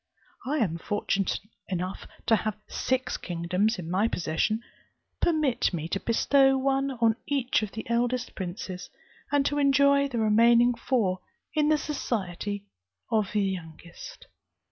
I 0.47 0.57
am 0.57 0.79
fortunate 0.79 1.39
enough 1.69 2.07
to 2.25 2.35
have 2.37 2.57
six 2.67 3.17
kingdoms 3.17 3.77
in 3.77 3.87
my 3.87 4.07
possession; 4.07 4.61
permit 5.21 5.71
me 5.75 5.87
to 5.89 5.99
bestow 5.99 6.57
one 6.57 6.93
on 7.01 7.17
each 7.27 7.61
of 7.61 7.73
the 7.73 7.87
eldest 7.87 8.33
princes, 8.33 8.89
and 9.31 9.45
to 9.45 9.59
enjoy 9.59 10.07
the 10.07 10.17
remaining 10.17 10.73
four 10.73 11.19
in 11.53 11.69
the 11.69 11.77
society 11.77 12.65
of 13.11 13.31
the 13.33 13.43
youngest. 13.43 14.25